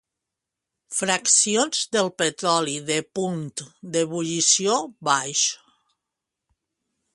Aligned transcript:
Fraccions 0.99 1.81
del 1.97 2.09
petroli 2.21 2.73
de 2.89 2.97
punt 3.19 3.45
d'ebullició 3.93 4.81
baix. 5.11 5.47